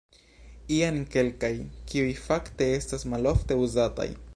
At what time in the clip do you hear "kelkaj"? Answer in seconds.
1.17-1.53